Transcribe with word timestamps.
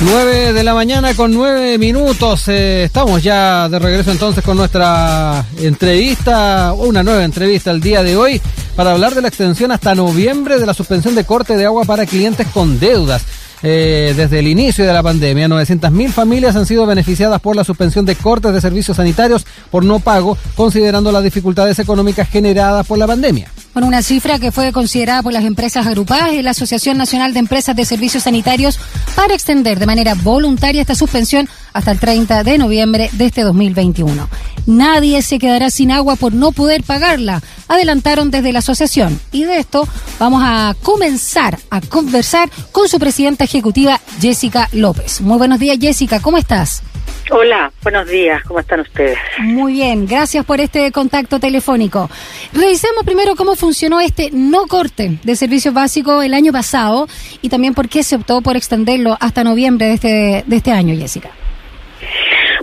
9 0.00 0.52
de 0.52 0.62
la 0.62 0.74
mañana 0.74 1.14
con 1.14 1.34
9 1.34 1.76
minutos. 1.76 2.46
Eh, 2.46 2.84
estamos 2.84 3.20
ya 3.20 3.68
de 3.68 3.80
regreso 3.80 4.12
entonces 4.12 4.44
con 4.44 4.56
nuestra 4.56 5.44
entrevista, 5.58 6.72
una 6.72 7.02
nueva 7.02 7.24
entrevista 7.24 7.72
el 7.72 7.80
día 7.80 8.04
de 8.04 8.16
hoy 8.16 8.40
para 8.76 8.92
hablar 8.92 9.16
de 9.16 9.22
la 9.22 9.28
extensión 9.28 9.72
hasta 9.72 9.96
noviembre 9.96 10.60
de 10.60 10.66
la 10.66 10.74
suspensión 10.74 11.16
de 11.16 11.24
corte 11.24 11.56
de 11.56 11.66
agua 11.66 11.84
para 11.84 12.06
clientes 12.06 12.46
con 12.54 12.78
deudas. 12.78 13.24
Eh, 13.62 14.14
desde 14.16 14.38
el 14.38 14.46
inicio 14.46 14.86
de 14.86 14.92
la 14.92 15.02
pandemia, 15.02 15.48
900.000 15.48 16.10
familias 16.10 16.54
han 16.54 16.64
sido 16.64 16.86
beneficiadas 16.86 17.40
por 17.40 17.56
la 17.56 17.64
suspensión 17.64 18.06
de 18.06 18.14
cortes 18.14 18.52
de 18.52 18.60
servicios 18.60 18.96
sanitarios 18.96 19.44
por 19.70 19.84
no 19.84 19.98
pago, 19.98 20.38
considerando 20.54 21.10
las 21.10 21.24
dificultades 21.24 21.78
económicas 21.80 22.28
generadas 22.28 22.86
por 22.86 22.98
la 22.98 23.06
pandemia. 23.06 23.50
Con 23.74 23.84
una 23.84 24.02
cifra 24.02 24.38
que 24.38 24.52
fue 24.52 24.72
considerada 24.72 25.22
por 25.22 25.32
las 25.32 25.44
empresas 25.44 25.86
agrupadas 25.86 26.32
y 26.32 26.42
la 26.42 26.50
Asociación 26.50 26.98
Nacional 26.98 27.32
de 27.32 27.40
Empresas 27.40 27.74
de 27.74 27.84
Servicios 27.84 28.24
Sanitarios 28.24 28.78
para 29.14 29.34
extender 29.34 29.78
de 29.78 29.86
manera 29.86 30.14
voluntaria 30.14 30.80
esta 30.80 30.94
suspensión 30.94 31.48
hasta 31.72 31.92
el 31.92 31.98
30 31.98 32.44
de 32.44 32.58
noviembre 32.58 33.10
de 33.12 33.26
este 33.26 33.42
2021. 33.42 34.28
Nadie 34.66 35.22
se 35.22 35.38
quedará 35.38 35.70
sin 35.70 35.90
agua 35.90 36.16
por 36.16 36.34
no 36.34 36.52
poder 36.52 36.82
pagarla, 36.82 37.42
adelantaron 37.68 38.30
desde 38.30 38.52
la 38.52 38.58
asociación. 38.58 39.18
Y 39.32 39.44
de 39.44 39.58
esto 39.58 39.88
vamos 40.18 40.42
a 40.44 40.74
comenzar 40.82 41.58
a 41.70 41.80
conversar 41.80 42.50
con 42.72 42.88
su 42.88 42.98
presidenta 42.98 43.44
ejecutiva, 43.44 44.00
Jessica 44.20 44.68
López. 44.72 45.20
Muy 45.20 45.38
buenos 45.38 45.58
días, 45.58 45.78
Jessica, 45.80 46.20
¿cómo 46.20 46.38
estás? 46.38 46.82
Hola, 47.30 47.70
buenos 47.82 48.08
días, 48.08 48.42
¿cómo 48.44 48.60
están 48.60 48.80
ustedes? 48.80 49.18
Muy 49.40 49.74
bien, 49.74 50.06
gracias 50.06 50.46
por 50.46 50.60
este 50.60 50.90
contacto 50.92 51.38
telefónico. 51.38 52.08
Revisemos 52.54 53.04
primero 53.04 53.36
cómo 53.36 53.54
funcionó 53.54 54.00
este 54.00 54.30
no 54.32 54.66
corte 54.66 55.18
de 55.22 55.36
servicios 55.36 55.74
básicos 55.74 56.24
el 56.24 56.32
año 56.32 56.52
pasado 56.52 57.06
y 57.42 57.50
también 57.50 57.74
por 57.74 57.90
qué 57.90 58.02
se 58.02 58.16
optó 58.16 58.40
por 58.40 58.56
extenderlo 58.56 59.14
hasta 59.20 59.44
noviembre 59.44 59.88
de 59.88 59.92
este, 59.94 60.44
de 60.46 60.56
este 60.56 60.72
año, 60.72 60.96
Jessica. 60.96 61.28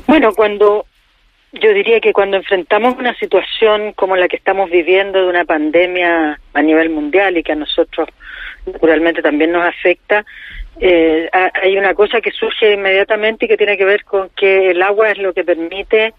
Bueno, 0.08 0.34
cuando 0.34 0.88
yo 1.54 1.72
diría 1.72 2.00
que 2.00 2.12
cuando 2.12 2.38
enfrentamos 2.38 2.96
una 2.98 3.14
situación 3.16 3.94
como 3.94 4.16
la 4.16 4.28
que 4.28 4.38
estamos 4.38 4.72
viviendo 4.72 5.22
de 5.22 5.28
una 5.28 5.46
pandemia 5.46 6.40
a 6.54 6.62
nivel 6.64 6.90
mundial 6.90 7.38
y 7.38 7.44
que 7.44 7.52
a 7.52 7.56
nosotros 7.56 8.10
naturalmente 8.66 9.22
también 9.22 9.52
nos 9.52 9.64
afecta, 9.64 10.26
eh, 10.80 11.30
hay 11.32 11.78
una 11.78 11.94
cosa 11.94 12.20
que 12.22 12.32
surge 12.32 12.74
inmediatamente 12.74 13.46
y 13.46 13.48
que 13.48 13.58
tiene 13.58 13.78
que 13.78 13.86
ver 13.86 14.04
con 14.04 14.30
que 14.30 14.72
el 14.72 14.82
agua 14.82 15.12
es 15.12 15.18
lo 15.18 15.34
que 15.34 15.44
permite 15.44 16.14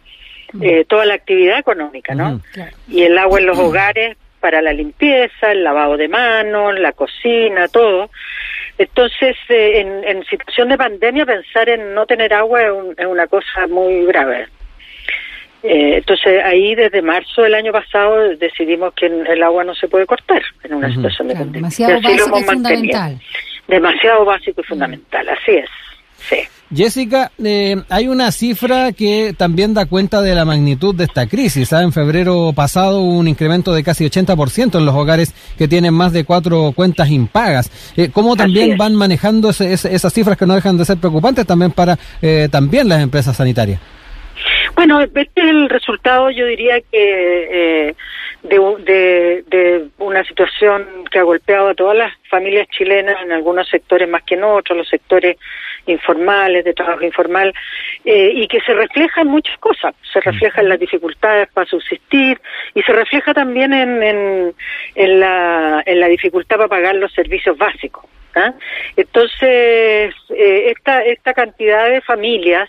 eh, 0.60 0.84
toda 0.86 1.04
la 1.04 1.14
actividad 1.14 1.58
económica, 1.58 2.14
¿no? 2.14 2.40
Y 2.88 3.02
el 3.02 3.18
agua 3.18 3.40
en 3.40 3.46
los 3.46 3.58
hogares 3.58 4.16
para 4.40 4.62
la 4.62 4.72
limpieza, 4.72 5.52
el 5.52 5.64
lavado 5.64 5.96
de 5.96 6.08
manos, 6.08 6.78
la 6.78 6.92
cocina, 6.92 7.68
todo. 7.68 8.10
Entonces, 8.78 9.36
eh, 9.48 9.80
en, 9.80 10.04
en, 10.04 10.24
situación 10.24 10.68
de 10.68 10.78
pandemia, 10.78 11.26
pensar 11.26 11.68
en 11.68 11.94
no 11.94 12.06
tener 12.06 12.32
agua 12.32 12.62
es, 12.62 13.06
una 13.06 13.26
cosa 13.26 13.66
muy 13.68 14.04
grave. 14.06 14.46
Eh, 15.62 15.96
entonces, 15.96 16.44
ahí 16.44 16.74
desde 16.74 17.02
marzo 17.02 17.42
del 17.42 17.54
año 17.54 17.72
pasado 17.72 18.36
decidimos 18.36 18.94
que 18.94 19.06
el 19.06 19.42
agua 19.42 19.64
no 19.64 19.74
se 19.74 19.88
puede 19.88 20.06
cortar 20.06 20.42
en 20.62 20.74
una 20.74 20.92
situación 20.94 21.28
de 21.28 21.34
pandemia. 21.34 21.58
Demasiado 21.58 22.00
básico 22.00 22.38
y 22.38 22.44
fundamental 22.44 23.18
demasiado 23.68 24.24
básico 24.24 24.60
y 24.60 24.64
fundamental, 24.64 25.28
así 25.28 25.52
es. 25.52 25.70
Sí. 26.28 26.36
Jessica, 26.74 27.30
eh, 27.38 27.76
hay 27.88 28.08
una 28.08 28.32
cifra 28.32 28.90
que 28.92 29.34
también 29.36 29.72
da 29.72 29.86
cuenta 29.86 30.20
de 30.20 30.34
la 30.34 30.44
magnitud 30.44 30.94
de 30.94 31.04
esta 31.04 31.28
crisis. 31.28 31.72
¿ah? 31.72 31.82
En 31.82 31.92
febrero 31.92 32.52
pasado 32.54 33.00
hubo 33.00 33.18
un 33.18 33.28
incremento 33.28 33.72
de 33.72 33.84
casi 33.84 34.04
80% 34.04 34.78
en 34.78 34.84
los 34.84 34.94
hogares 34.94 35.32
que 35.56 35.68
tienen 35.68 35.94
más 35.94 36.12
de 36.12 36.24
cuatro 36.24 36.72
cuentas 36.74 37.08
impagas. 37.10 37.70
Eh, 37.96 38.10
¿Cómo 38.12 38.34
también 38.34 38.76
van 38.76 38.96
manejando 38.96 39.50
esas 39.50 40.12
cifras 40.12 40.36
que 40.36 40.46
no 40.46 40.56
dejan 40.56 40.76
de 40.76 40.84
ser 40.84 40.98
preocupantes 40.98 41.46
también 41.46 41.70
para 41.70 41.98
eh, 42.20 42.48
también 42.50 42.88
las 42.88 43.00
empresas 43.00 43.36
sanitarias? 43.36 43.80
Bueno, 44.76 45.00
este 45.00 45.40
es 45.40 45.46
el 45.48 45.70
resultado, 45.70 46.30
yo 46.30 46.44
diría 46.44 46.82
que 46.82 47.88
eh, 47.88 47.94
de, 48.42 49.42
de, 49.46 49.86
una 49.96 50.22
situación 50.24 50.86
que 51.10 51.18
ha 51.18 51.22
golpeado 51.22 51.70
a 51.70 51.74
todas 51.74 51.96
las 51.96 52.12
familias 52.28 52.68
chilenas, 52.68 53.16
en 53.22 53.32
algunos 53.32 53.66
sectores 53.70 54.06
más 54.06 54.22
que 54.24 54.34
en 54.34 54.44
otros, 54.44 54.76
los 54.76 54.88
sectores 54.88 55.38
informales, 55.86 56.62
de 56.62 56.74
trabajo 56.74 57.04
informal, 57.04 57.54
eh, 58.04 58.32
y 58.34 58.46
que 58.48 58.60
se 58.60 58.74
refleja 58.74 59.22
en 59.22 59.28
muchas 59.28 59.56
cosas. 59.60 59.94
Se 60.12 60.20
refleja 60.20 60.60
en 60.60 60.68
las 60.68 60.78
dificultades 60.78 61.48
para 61.54 61.66
subsistir 61.66 62.38
y 62.74 62.82
se 62.82 62.92
refleja 62.92 63.32
también 63.32 63.72
en, 63.72 64.02
en, 64.02 64.54
en, 64.94 65.20
la, 65.20 65.82
en 65.86 66.00
la 66.00 66.08
dificultad 66.08 66.56
para 66.56 66.68
pagar 66.68 66.96
los 66.96 67.14
servicios 67.14 67.56
básicos. 67.56 68.04
¿ah? 68.34 68.52
Entonces, 68.94 70.14
eh, 70.28 70.70
esta, 70.76 71.02
esta 71.02 71.32
cantidad 71.32 71.88
de 71.88 72.02
familias 72.02 72.68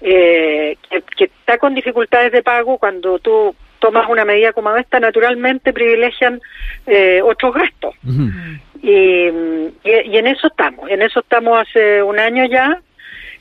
eh, 0.00 0.76
que, 1.16 1.24
está 1.24 1.58
con 1.58 1.74
dificultades 1.74 2.32
de 2.32 2.42
pago 2.42 2.78
cuando 2.78 3.18
tú 3.18 3.54
tomas 3.78 4.08
una 4.08 4.24
medida 4.24 4.52
como 4.52 4.74
esta, 4.76 5.00
naturalmente 5.00 5.72
privilegian 5.72 6.40
eh, 6.86 7.20
otros 7.22 7.54
gastos. 7.54 7.94
y, 8.82 9.28
y, 9.28 10.16
en 10.16 10.26
eso 10.26 10.48
estamos, 10.48 10.88
en 10.90 11.02
eso 11.02 11.20
estamos 11.20 11.58
hace 11.58 12.02
un 12.02 12.18
año 12.18 12.44
ya, 12.46 12.80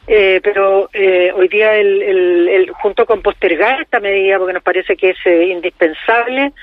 eh, 0.07 0.39
pero 0.41 0.89
eh, 0.93 1.33
hoy 1.35 1.49
día, 1.49 1.75
el, 1.75 2.01
el, 2.47 2.71
junto 2.71 3.05
con 3.05 3.21
postergar 3.21 3.81
esta 3.81 3.99
medida, 3.99 4.37
porque 4.37 4.53
nos 4.53 4.63
parece 4.63 4.95
que 4.95 5.09
es 5.09 5.17
eh, 5.25 5.47
indispensable, 5.47 6.53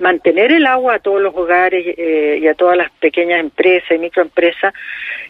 mantener 0.00 0.50
el 0.52 0.66
agua 0.66 0.94
a 0.94 0.98
todos 0.98 1.20
los 1.20 1.34
hogares 1.34 1.84
eh, 1.96 2.38
y 2.42 2.46
a 2.48 2.54
todas 2.54 2.76
las 2.76 2.90
pequeñas 2.92 3.40
empresas 3.40 3.90
y 3.90 3.98
microempresas, 3.98 4.74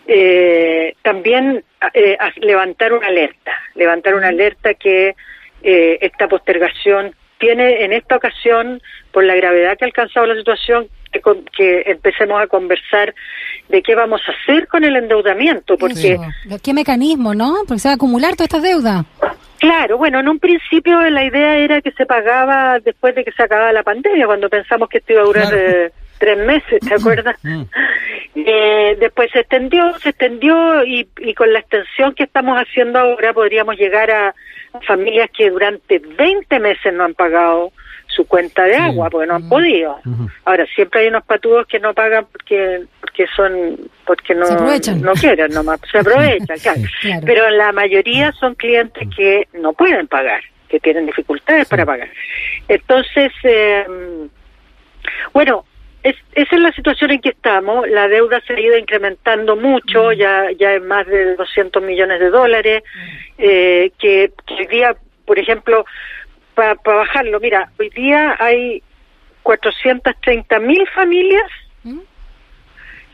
eh, 0.06 0.94
también 1.02 1.62
eh, 1.94 2.16
levantar 2.36 2.92
una 2.92 3.06
alerta, 3.06 3.52
levantar 3.74 4.14
una 4.14 4.28
alerta 4.28 4.74
que 4.74 5.14
eh, 5.62 5.98
esta 6.00 6.28
postergación 6.28 7.14
tiene 7.38 7.84
en 7.84 7.92
esta 7.92 8.16
ocasión, 8.16 8.82
por 9.12 9.24
la 9.24 9.34
gravedad 9.34 9.76
que 9.78 9.84
ha 9.84 9.86
alcanzado 9.86 10.26
la 10.26 10.36
situación, 10.36 10.88
que, 11.10 11.20
que 11.56 11.82
empecemos 11.86 12.40
a 12.40 12.46
conversar 12.46 13.14
de 13.68 13.82
qué 13.82 13.94
vamos 13.94 14.20
a 14.26 14.32
hacer 14.32 14.68
con 14.68 14.84
el 14.84 14.94
endeudamiento, 14.96 15.76
porque... 15.78 16.18
¿Qué 16.62 16.74
mecanismo, 16.74 17.34
no? 17.34 17.56
Porque 17.66 17.80
se 17.80 17.88
acumular 17.88 18.32
toda 18.32 18.44
esta 18.44 18.60
deuda. 18.60 19.04
Claro, 19.60 19.98
bueno, 19.98 20.20
en 20.20 20.28
un 20.28 20.38
principio 20.38 21.00
la 21.10 21.24
idea 21.24 21.58
era 21.58 21.80
que 21.82 21.92
se 21.92 22.06
pagaba 22.06 22.78
después 22.80 23.14
de 23.14 23.24
que 23.24 23.32
se 23.32 23.42
acababa 23.42 23.72
la 23.72 23.82
pandemia, 23.82 24.26
cuando 24.26 24.48
pensamos 24.48 24.88
que 24.88 24.98
esto 24.98 25.12
iba 25.12 25.22
a 25.22 25.26
durar 25.26 25.54
eh, 25.54 25.92
tres 26.18 26.38
meses, 26.38 26.80
¿te 26.80 26.94
acuerdas? 26.94 27.36
Mm. 27.42 27.62
Eh, 28.34 28.96
después 28.98 29.30
se 29.32 29.40
extendió, 29.40 29.98
se 29.98 30.10
extendió 30.10 30.84
y, 30.84 31.06
y, 31.18 31.34
con 31.34 31.52
la 31.52 31.58
extensión 31.58 32.14
que 32.14 32.22
estamos 32.24 32.56
haciendo 32.58 32.98
ahora 32.98 33.32
podríamos 33.32 33.76
llegar 33.76 34.10
a, 34.10 34.34
familias 34.86 35.30
que 35.36 35.50
durante 35.50 35.98
20 35.98 36.60
meses 36.60 36.94
no 36.94 37.04
han 37.04 37.14
pagado 37.14 37.72
su 38.14 38.26
cuenta 38.26 38.64
de 38.64 38.76
agua, 38.76 39.08
porque 39.10 39.26
no 39.26 39.36
han 39.36 39.48
podido. 39.48 39.98
Ahora, 40.44 40.66
siempre 40.74 41.00
hay 41.00 41.08
unos 41.08 41.24
patudos 41.24 41.66
que 41.66 41.78
no 41.78 41.94
pagan 41.94 42.26
porque 42.30 42.84
porque 43.00 43.26
son 43.34 43.76
porque 44.06 44.34
no, 44.34 44.46
no 44.48 45.12
quieren 45.14 45.52
nomás, 45.52 45.80
se 45.90 45.98
aprovechan, 46.00 46.58
claro. 46.58 46.80
Pero 47.24 47.50
la 47.50 47.72
mayoría 47.72 48.32
son 48.32 48.54
clientes 48.54 49.08
que 49.16 49.48
no 49.54 49.72
pueden 49.72 50.08
pagar, 50.08 50.42
que 50.68 50.80
tienen 50.80 51.06
dificultades 51.06 51.68
para 51.68 51.86
pagar. 51.86 52.08
Entonces, 52.68 53.32
eh, 53.44 53.86
bueno, 55.32 55.64
es, 56.02 56.16
esa 56.32 56.56
es 56.56 56.62
la 56.62 56.72
situación 56.72 57.10
en 57.10 57.20
que 57.20 57.30
estamos. 57.30 57.88
La 57.88 58.08
deuda 58.08 58.40
se 58.46 58.54
ha 58.54 58.60
ido 58.60 58.76
incrementando 58.76 59.56
mucho, 59.56 60.12
ya 60.12 60.50
ya 60.58 60.74
es 60.74 60.82
más 60.82 61.06
de 61.06 61.36
200 61.36 61.82
millones 61.82 62.20
de 62.20 62.30
dólares, 62.30 62.82
eh, 63.38 63.92
que, 63.98 64.32
que 64.46 64.54
hoy 64.54 64.66
día, 64.66 64.96
por 65.26 65.38
ejemplo, 65.38 65.84
para 66.76 66.98
bajarlo, 66.98 67.40
mira, 67.40 67.70
hoy 67.78 67.90
día 67.90 68.36
hay 68.38 68.82
430 69.42 70.58
mil 70.60 70.86
familias 70.88 71.50
¿Mm? 71.82 72.00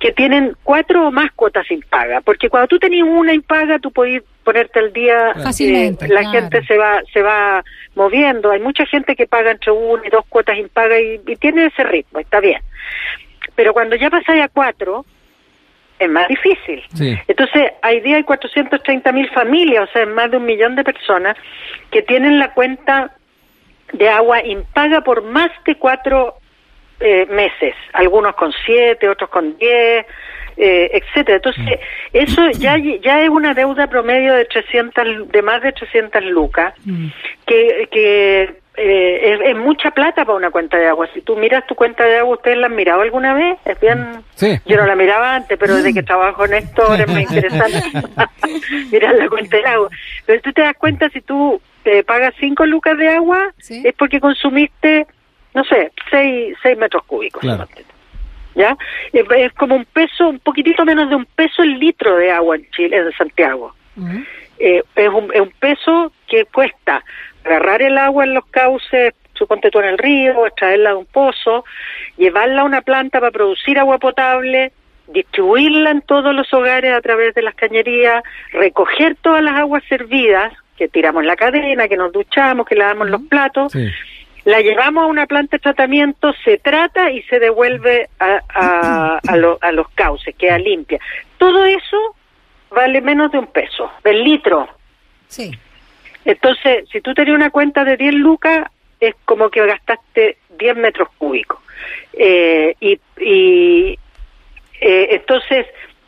que 0.00 0.12
tienen 0.12 0.56
cuatro 0.62 1.08
o 1.08 1.10
más 1.10 1.32
cuotas 1.32 1.70
impaga, 1.70 2.20
porque 2.20 2.50
cuando 2.50 2.68
tú 2.68 2.78
tenías 2.78 3.06
una 3.08 3.32
impaga, 3.32 3.78
tú 3.78 3.90
podías 3.90 4.22
ponerte 4.44 4.78
al 4.78 4.92
día, 4.92 5.32
eh, 5.60 5.96
la 6.08 6.30
gente 6.30 6.64
se 6.64 6.76
va 6.76 7.02
se 7.12 7.22
va 7.22 7.64
moviendo, 7.94 8.50
hay 8.50 8.60
mucha 8.60 8.86
gente 8.86 9.16
que 9.16 9.26
paga 9.26 9.52
entre 9.52 9.72
una 9.72 10.06
y 10.06 10.10
dos 10.10 10.24
cuotas 10.28 10.58
impaga 10.58 11.00
y, 11.00 11.20
y 11.26 11.36
tiene 11.36 11.66
ese 11.66 11.82
ritmo, 11.84 12.20
está 12.20 12.40
bien. 12.40 12.60
Pero 13.54 13.72
cuando 13.72 13.96
ya 13.96 14.10
pasáis 14.10 14.42
a 14.42 14.48
cuatro, 14.48 15.06
es 15.98 16.10
más 16.10 16.28
difícil. 16.28 16.82
Entonces, 17.26 17.72
hoy 17.82 18.00
día 18.00 18.16
hay 18.16 18.22
430 18.24 19.12
mil 19.12 19.28
familias, 19.30 19.88
o 19.88 19.92
sea, 19.92 20.06
más 20.06 20.30
de 20.30 20.36
un 20.36 20.44
millón 20.44 20.76
de 20.76 20.84
personas 20.84 21.36
que 21.90 22.02
tienen 22.02 22.38
la 22.38 22.52
cuenta 22.52 23.12
de 23.92 24.08
agua 24.08 24.44
impaga 24.44 25.00
por 25.00 25.22
más 25.22 25.50
de 25.64 25.76
cuatro 25.76 26.36
eh, 27.00 27.26
meses, 27.26 27.74
algunos 27.92 28.34
con 28.34 28.52
siete, 28.64 29.08
otros 29.08 29.30
con 29.30 29.56
diez, 29.58 30.06
eh, 30.56 30.90
etcétera. 30.92 31.36
Entonces, 31.36 31.80
eso 32.12 32.50
ya 32.52 32.76
ya 32.78 33.22
es 33.22 33.28
una 33.28 33.54
deuda 33.54 33.86
promedio 33.86 34.34
de 34.34 34.46
300 34.46 35.28
de 35.28 35.42
más 35.42 35.62
de 35.62 35.72
300 35.72 36.24
lucas 36.24 36.74
mm. 36.84 37.06
que 37.46 37.88
que 37.90 38.54
eh, 38.78 39.38
es, 39.44 39.56
mucha 39.56 39.90
plata 39.90 40.24
para 40.24 40.36
una 40.36 40.50
cuenta 40.50 40.76
de 40.76 40.86
agua. 40.86 41.08
Si 41.14 41.22
tú 41.22 41.36
miras 41.36 41.66
tu 41.66 41.74
cuenta 41.74 42.04
de 42.04 42.18
agua, 42.18 42.36
¿ustedes 42.36 42.58
la 42.58 42.66
han 42.66 42.76
mirado 42.76 43.00
alguna 43.00 43.32
vez? 43.32 43.58
Es 43.64 43.80
bien... 43.80 44.22
Yo 44.66 44.76
no 44.76 44.86
la 44.86 44.94
miraba 44.94 45.34
antes, 45.34 45.56
pero 45.58 45.76
desde 45.76 45.94
que 45.94 46.02
trabajo 46.02 46.44
en 46.44 46.54
esto 46.54 46.94
es 46.94 47.08
muy 47.08 47.22
interesante 47.30 47.82
mirar 48.92 49.14
la 49.14 49.28
cuenta 49.28 49.56
de 49.56 49.64
agua. 49.64 49.88
Pero 50.26 50.42
tú 50.42 50.52
te 50.52 50.60
das 50.60 50.76
cuenta, 50.76 51.08
si 51.08 51.22
tú 51.22 51.60
te 51.86 52.02
pagas 52.02 52.34
5 52.40 52.66
lucas 52.66 52.98
de 52.98 53.08
agua, 53.08 53.54
es 53.68 53.94
porque 53.94 54.18
consumiste, 54.18 55.06
no 55.54 55.62
sé, 55.62 55.92
6, 56.10 56.56
seis 56.60 56.76
metros 56.76 57.04
cúbicos. 57.04 57.44
¿Ya? 58.56 58.76
Es, 59.12 59.52
como 59.52 59.76
un 59.76 59.84
peso, 59.84 60.30
un 60.30 60.40
poquitito 60.40 60.84
menos 60.84 61.08
de 61.08 61.14
un 61.14 61.26
peso 61.26 61.62
el 61.62 61.78
litro 61.78 62.16
de 62.16 62.32
agua 62.32 62.56
en 62.56 62.68
Chile, 62.72 62.96
en 62.96 63.12
Santiago. 63.12 63.72
Eh, 64.58 64.82
es, 64.96 65.08
un, 65.08 65.32
es 65.32 65.40
un 65.40 65.52
peso 65.60 66.10
que 66.26 66.46
cuesta 66.46 67.04
agarrar 67.44 67.82
el 67.82 67.96
agua 67.98 68.24
en 68.24 68.34
los 68.34 68.46
cauces, 68.46 69.14
suponte 69.34 69.70
tú 69.70 69.78
en 69.78 69.86
el 69.86 69.98
río, 69.98 70.44
extraerla 70.44 70.90
de 70.90 70.96
un 70.96 71.06
pozo, 71.06 71.64
llevarla 72.16 72.62
a 72.62 72.64
una 72.64 72.80
planta 72.80 73.20
para 73.20 73.30
producir 73.30 73.78
agua 73.78 73.98
potable, 73.98 74.72
distribuirla 75.06 75.92
en 75.92 76.00
todos 76.00 76.34
los 76.34 76.52
hogares 76.52 76.92
a 76.92 77.00
través 77.00 77.32
de 77.34 77.42
las 77.42 77.54
cañerías, 77.54 78.24
recoger 78.50 79.14
todas 79.22 79.44
las 79.44 79.54
aguas 79.54 79.84
servidas, 79.88 80.52
que 80.76 80.88
tiramos 80.88 81.24
la 81.24 81.36
cadena, 81.36 81.88
que 81.88 81.96
nos 81.96 82.12
duchamos, 82.12 82.66
que 82.66 82.74
lavamos 82.74 83.10
los 83.10 83.22
platos, 83.22 83.72
la 84.44 84.60
llevamos 84.60 85.04
a 85.04 85.06
una 85.06 85.26
planta 85.26 85.56
de 85.56 85.60
tratamiento, 85.60 86.32
se 86.44 86.58
trata 86.58 87.10
y 87.10 87.22
se 87.22 87.38
devuelve 87.38 88.08
a, 88.20 88.40
a, 88.48 89.18
a 89.18 89.72
los 89.72 89.88
cauces, 89.94 90.34
queda 90.36 90.58
limpia. 90.58 91.00
Todo 91.38 91.64
eso 91.64 92.16
vale 92.70 93.00
menos 93.00 93.32
de 93.32 93.38
un 93.38 93.46
peso, 93.46 93.90
del 94.04 94.22
litro. 94.22 94.68
Sí. 95.28 95.50
Entonces, 96.24 96.88
si 96.90 97.00
tú 97.00 97.14
tenías 97.14 97.36
una 97.36 97.50
cuenta 97.50 97.84
de 97.84 97.96
10 97.96 98.14
lucas, 98.14 98.68
es 99.00 99.14
como 99.24 99.48
que 99.50 99.64
gastaste 99.64 100.38
10 100.58 100.76
metros 100.76 101.08
cúbicos. 101.18 101.58
Eh, 102.12 102.74
y 102.80 102.98
y 103.18 103.98
eh, 104.80 105.08
entonces, 105.10 105.66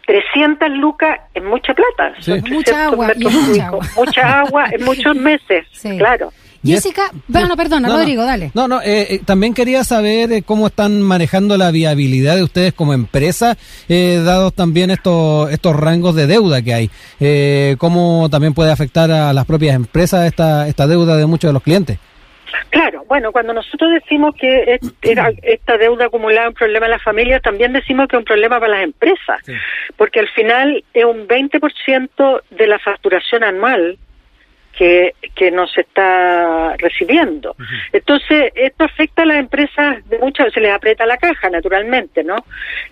300 0.09 0.71
lucas 0.71 1.21
es 1.35 1.45
mucha 1.45 1.75
plata. 1.75 2.15
Mucha 2.49 2.87
agua, 2.87 3.13
mucha 3.15 3.67
agua. 3.67 3.87
Mucha 3.95 4.41
agua 4.41 4.65
en 4.73 4.85
muchos 4.87 5.15
meses, 5.31 5.67
claro. 5.99 6.33
Jessica, 6.65 7.11
bueno, 7.29 7.57
perdona, 7.57 7.89
Rodrigo, 7.89 8.25
dale. 8.25 8.51
No, 8.55 8.67
no, 8.67 8.81
eh, 8.81 9.07
eh, 9.11 9.21
también 9.25 9.53
quería 9.53 9.85
saber 9.85 10.33
eh, 10.33 10.43
cómo 10.43 10.69
están 10.69 11.03
manejando 11.03 11.59
la 11.59 11.71
viabilidad 11.71 12.37
de 12.37 12.43
ustedes 12.43 12.73
como 12.73 12.95
empresa, 12.95 13.59
dados 13.89 14.55
también 14.55 14.91
estos 14.91 15.53
estos 15.53 15.77
rangos 15.77 16.15
de 16.15 16.27
deuda 16.27 16.63
que 16.63 16.73
hay. 16.73 17.77
¿Cómo 17.77 18.31
también 18.31 18.55
puede 18.55 18.73
afectar 18.73 19.11
a 19.11 19.35
las 19.35 19.45
propias 19.45 19.77
empresas 19.77 20.27
esta, 20.27 20.69
esta 20.69 20.87
deuda 20.87 21.19
de 21.19 21.27
muchos 21.27 21.51
de 21.51 21.53
los 21.53 21.63
clientes? 21.63 21.99
Claro, 22.71 23.05
bueno, 23.07 23.33
cuando 23.33 23.53
nosotros 23.53 23.91
decimos 23.93 24.35
que 24.35 24.79
esta 25.43 25.79
deuda 25.79 26.07
acumulada 26.07 26.43
es 26.43 26.49
un 26.49 26.55
problema 26.55 26.87
en 26.87 26.93
las 26.93 27.03
familias, 27.03 27.43
también 27.43 27.73
decimos 27.73 28.09
que 28.09 28.17
es 28.17 28.21
un 28.21 28.25
problema 28.25 28.59
para 28.61 28.75
las 28.75 28.85
empresas, 28.85 29.41
porque 29.97 30.21
al 30.21 30.29
final 30.29 30.85
es 30.95 31.05
un 31.05 31.27
20% 31.27 32.43
de 32.51 32.67
la 32.67 32.79
facturación 32.79 33.45
anual 33.45 33.99
que, 34.79 35.15
que 35.35 35.51
no 35.51 35.67
se 35.67 35.81
está 35.81 36.77
recibiendo. 36.77 37.57
Entonces, 37.93 38.53
esto 38.55 38.85
afecta 38.85 39.23
a 39.23 39.27
las 39.27 39.39
empresas 39.39 40.09
de 40.09 40.19
muchas, 40.19 40.53
se 40.53 40.61
les 40.61 40.73
aprieta 40.73 41.05
la 41.05 41.17
caja, 41.17 41.51
naturalmente, 41.51 42.23
¿no? 42.23 42.37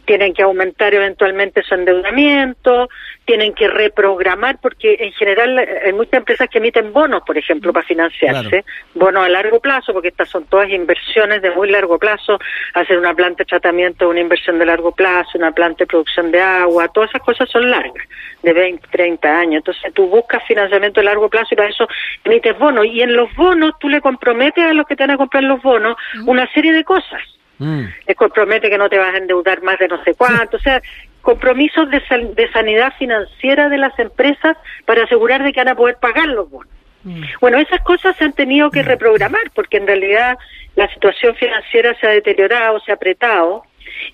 Tienen 0.05 0.35
que 0.35 0.43
aumentar 0.43 0.93
eventualmente 0.95 1.63
su 1.63 1.75
endeudamiento, 1.75 2.89
tienen 3.25 3.55
que 3.55 3.69
reprogramar, 3.69 4.59
porque 4.61 4.97
en 4.99 5.13
general 5.13 5.59
hay 5.59 5.93
muchas 5.93 6.15
empresas 6.15 6.49
que 6.49 6.59
emiten 6.59 6.93
bonos, 6.93 7.23
por 7.25 7.39
ejemplo, 7.39 7.73
para 7.73 7.87
financiarse, 7.87 8.65
bonos 8.95 9.25
a 9.25 9.29
largo 9.29 9.61
plazo, 9.61 9.93
porque 9.93 10.09
estas 10.09 10.29
son 10.29 10.45
todas 10.47 10.69
inversiones 10.71 11.43
de 11.43 11.51
muy 11.53 11.71
largo 11.71 11.99
plazo, 11.99 12.39
hacer 12.75 12.99
una 12.99 13.15
planta 13.15 13.39
de 13.39 13.47
tratamiento, 13.47 14.09
una 14.09 14.21
inversión 14.21 14.59
de 14.59 14.67
largo 14.67 14.91
plazo, 14.91 15.39
una 15.39 15.53
planta 15.53 15.85
de 15.85 15.87
producción 15.87 16.33
de 16.33 16.41
agua, 16.41 16.89
todas 16.89 17.11
esas 17.11 17.23
cosas 17.23 17.49
son 17.49 17.71
largas, 17.71 18.09
de 18.43 18.53
20, 18.53 18.89
30 18.91 19.39
años. 19.39 19.59
Entonces 19.59 19.95
tú 19.95 20.09
buscas 20.09 20.43
financiamiento 20.47 21.01
de 21.01 21.05
largo 21.05 21.29
plazo 21.29 21.49
y 21.53 21.57
para 21.57 21.69
eso 21.69 21.76
emites 22.25 22.59
bonos. 22.59 22.87
Y 22.87 23.03
en 23.03 23.15
los 23.15 23.35
bonos 23.35 23.73
tú 23.81 23.89
le 23.89 24.01
comprometes 24.01 24.65
a 24.65 24.73
los 24.73 24.87
que 24.87 24.97
te 24.97 25.03
van 25.03 25.13
a 25.13 25.17
comprar 25.17 25.45
los 25.45 25.63
bonos 25.63 25.97
una 26.27 26.51
serie 26.53 26.73
de 26.73 26.85
cosas. 26.85 27.23
Mm. 27.59 27.85
Les 28.07 28.17
compromete 28.17 28.69
que 28.69 28.79
no 28.79 28.89
te 28.89 28.99
vas 28.99 29.15
a 29.15 29.19
endeudar 29.19 29.63
más 29.63 29.79
de 29.79 29.89
no 29.89 30.03
sé 30.05 30.15
cuánto. 30.15 30.57
O 30.57 30.61
sea, 30.61 30.81
compromisos 31.23 31.91
de, 31.91 32.01
de 32.37 32.53
sanidad 32.53 32.93
financiera 32.99 33.69
de 33.69 33.79
las 33.79 33.99
empresas 33.99 34.57
para 34.85 35.05
asegurar 35.05 35.43
de 35.43 35.53
que 35.53 35.61
van 35.61 35.69
a 35.69 35.75
poder 35.75 35.97
pagar 35.97 36.29
los 36.29 36.51
bonos. 36.51 36.73
Mm. 37.05 37.23
Bueno, 37.41 37.59
esas 37.59 37.81
cosas 37.83 38.17
se 38.17 38.25
han 38.25 38.33
tenido 38.33 38.71
que 38.71 38.83
mm. 38.83 38.87
reprogramar 38.87 39.51
porque 39.55 39.79
en 39.79 39.87
realidad 39.87 40.39
la 40.75 40.93
situación 40.93 41.35
financiera 41.37 41.95
se 42.01 42.07
ha 42.07 42.11
deteriorado, 42.11 42.81
se 42.81 42.93
ha 42.93 42.97
apretado 42.97 43.63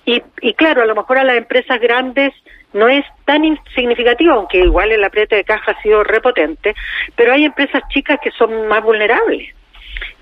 y, 0.04 0.22
y 0.40 0.54
claro, 0.54 0.82
a 0.82 0.86
lo 0.86 0.94
mejor 0.94 1.18
a 1.18 1.24
las 1.24 1.36
empresas 1.36 1.80
grandes 1.80 2.32
no 2.72 2.88
es 2.88 3.04
tan 3.24 3.42
significativo, 3.74 4.34
aunque 4.34 4.58
igual 4.58 4.92
el 4.92 5.04
apriete 5.04 5.36
de 5.36 5.44
caja 5.44 5.72
ha 5.72 5.82
sido 5.82 6.04
repotente, 6.04 6.74
pero 7.16 7.32
hay 7.32 7.44
empresas 7.44 7.82
chicas 7.88 8.18
que 8.22 8.30
son 8.32 8.68
más 8.68 8.82
vulnerables. 8.82 9.54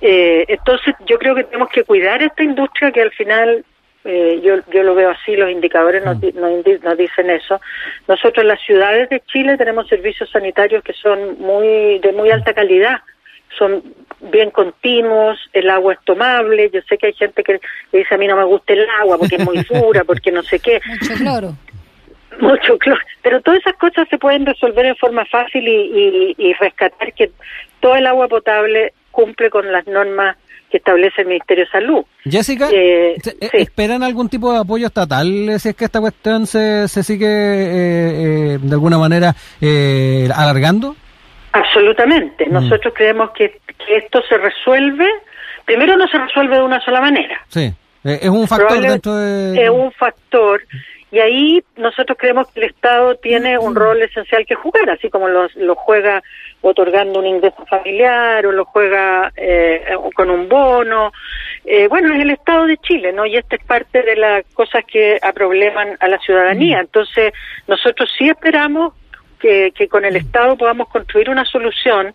Eh, 0.01 0.45
entonces 0.49 0.95
yo 1.07 1.19
creo 1.19 1.35
que 1.35 1.45
tenemos 1.45 1.71
que 1.71 1.85
cuidar 1.85 2.23
esta 2.23 2.43
industria 2.43 2.91
que 2.91 3.03
al 3.03 3.13
final, 3.13 3.65
eh, 4.05 4.41
yo, 4.43 4.57
yo 4.73 4.83
lo 4.83 4.95
veo 4.95 5.11
así, 5.11 5.37
los 5.37 5.51
indicadores 5.51 6.05
nos, 6.05 6.19
mm. 6.19 6.39
nos, 6.39 6.83
nos, 6.83 6.99
dicen 6.99 7.31
eso. 7.31 7.61
Nosotros 8.09 8.43
en 8.43 8.49
las 8.49 8.61
ciudades 8.63 9.09
de 9.11 9.21
Chile 9.21 9.57
tenemos 9.57 9.89
servicios 9.89 10.31
sanitarios 10.31 10.83
que 10.83 10.93
son 10.95 11.39
muy 11.39 11.99
de 11.99 12.13
muy 12.13 12.31
alta 12.31 12.55
calidad, 12.55 13.01
son 13.59 13.83
bien 14.33 14.51
continuos, 14.51 15.39
el 15.53 15.69
agua 15.71 15.95
es 15.95 16.01
tomable, 16.05 16.71
yo 16.73 16.81
sé 16.89 16.99
que 16.99 17.09
hay 17.09 17.15
gente 17.15 17.43
que 17.43 17.61
dice 17.93 18.15
a 18.15 18.19
mí 18.19 18.27
no 18.27 18.37
me 18.37 18.45
gusta 18.45 18.73
el 18.73 18.87
agua 19.01 19.19
porque 19.19 19.37
es 19.37 19.45
muy 19.45 19.63
dura, 19.71 20.05
porque 20.05 20.31
no 20.31 20.43
sé 20.43 20.61
qué. 20.61 20.81
Mucho 20.87 21.15
cloro 21.15 21.55
mucho 22.49 22.79
cloro. 22.79 23.01
Pero 23.23 23.41
todas 23.41 23.61
esas 23.61 23.77
cosas 23.77 24.09
se 24.09 24.19
pueden 24.19 24.47
resolver 24.47 24.87
en 24.87 24.97
forma 24.97 25.25
fácil 25.27 25.67
y, 25.67 26.35
y, 26.37 26.53
rescatar 26.55 27.13
que 27.13 27.31
todo 27.81 27.97
el 27.97 28.07
agua 28.07 28.29
potable 28.29 28.93
cumple 29.11 29.51
con 29.51 29.71
las 29.71 29.87
normas 29.87 30.37
que 30.71 30.77
establece 30.77 31.23
el 31.23 31.29
Ministerio 31.29 31.65
de 31.65 31.71
Salud. 31.71 32.05
Jessica, 32.25 32.69
eh, 32.73 33.17
eh, 33.17 33.49
¿esperan 33.55 34.03
algún 34.05 34.29
tipo 34.29 34.53
de 34.53 34.61
apoyo 34.61 34.87
estatal 34.87 35.27
si 35.59 35.71
es 35.71 35.75
que 35.75 35.85
esta 35.85 36.01
cuestión 36.01 36.47
se, 36.47 36.87
se 36.87 37.03
sigue 37.03 37.27
eh, 37.27 38.59
de 38.61 38.73
alguna 38.73 38.99
manera 38.99 39.35
alargando? 40.35 40.95
Absolutamente. 41.53 42.47
Mm. 42.47 42.53
Nosotros 42.53 42.95
creemos 42.97 43.31
que, 43.31 43.61
que, 43.67 43.97
esto 43.97 44.23
se 44.29 44.39
resuelve, 44.39 45.07
primero 45.65 45.97
no 45.97 46.07
se 46.07 46.19
resuelve 46.19 46.57
de 46.57 46.63
una 46.63 46.81
sola 46.85 47.01
manera. 47.01 47.41
Sí, 47.49 47.73
es 48.05 48.29
un 48.29 48.47
factor 48.47 48.81
dentro 48.81 49.17
de... 49.17 49.65
Es 49.65 49.71
un 49.71 49.91
factor 49.91 50.63
y 51.13 51.19
ahí 51.19 51.65
nosotros 51.77 52.17
creemos 52.19 52.49
que 52.49 52.61
el 52.61 52.67
Estado 52.67 53.17
tiene 53.17 53.59
un 53.59 53.75
rol 53.75 54.01
esencial 54.01 54.47
que 54.47 54.55
jugar, 54.55 54.89
así 54.91 55.11
como 55.11 55.29
lo, 55.29 55.75
juega 55.75 56.23
otorgando 56.61 57.19
un 57.19 57.27
ingreso 57.27 57.65
familiar 57.67 58.47
o 58.47 58.53
lo 58.53 58.65
juega 58.65 59.33
eh, 59.37 59.83
con 60.15 60.31
un 60.31 60.49
bono. 60.49 61.13
Eh, 61.65 61.89
bueno, 61.89 62.15
es 62.15 62.21
el 62.21 62.31
Estado 62.31 62.67
de 62.67 62.77
Chile, 62.79 63.13
¿no? 63.13 63.27
Y 63.27 63.37
esta 63.37 63.57
es 63.57 63.65
parte 63.65 64.03
de 64.03 64.17
las 64.17 64.45
cosas 64.55 64.85
que 64.85 65.19
aprobleman 65.21 65.97
a 65.99 66.09
la 66.09 66.19
ciudadanía. 66.19 66.81
Entonces, 66.81 67.33
nosotros 67.67 68.09
sí 68.17 68.29
esperamos 68.29 68.95
que, 69.41 69.73
que 69.73 69.89
con 69.89 70.05
el 70.05 70.17
Estado 70.17 70.57
podamos 70.57 70.89
construir 70.89 71.31
una 71.31 71.45
solución 71.45 72.15